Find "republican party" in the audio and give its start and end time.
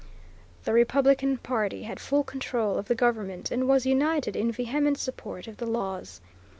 0.73-1.83